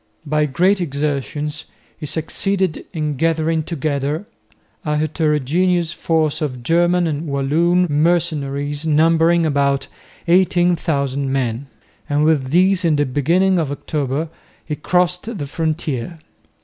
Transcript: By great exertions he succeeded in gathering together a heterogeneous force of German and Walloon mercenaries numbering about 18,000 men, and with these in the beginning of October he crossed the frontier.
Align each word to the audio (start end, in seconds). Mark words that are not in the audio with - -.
By 0.25 0.47
great 0.47 0.81
exertions 0.81 1.65
he 1.95 2.07
succeeded 2.07 2.85
in 2.91 3.17
gathering 3.17 3.61
together 3.61 4.25
a 4.83 4.97
heterogeneous 4.97 5.91
force 5.91 6.41
of 6.41 6.63
German 6.63 7.05
and 7.05 7.27
Walloon 7.27 7.85
mercenaries 7.87 8.83
numbering 8.83 9.45
about 9.45 9.85
18,000 10.27 11.31
men, 11.31 11.67
and 12.09 12.23
with 12.23 12.49
these 12.49 12.83
in 12.83 12.95
the 12.95 13.05
beginning 13.05 13.59
of 13.59 13.71
October 13.71 14.29
he 14.65 14.75
crossed 14.75 15.37
the 15.37 15.45
frontier. 15.45 16.17